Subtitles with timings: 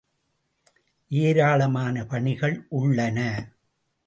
[1.11, 3.19] ஏராளமான பணிகள் உள்ளன.